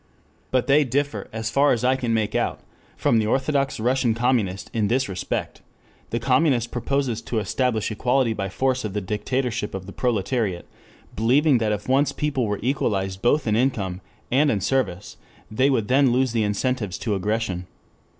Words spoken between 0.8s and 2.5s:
differ, as far as I can make